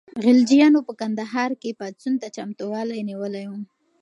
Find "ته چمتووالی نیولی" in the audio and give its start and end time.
2.21-3.45